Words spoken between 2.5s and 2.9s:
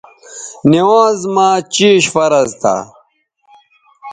تھا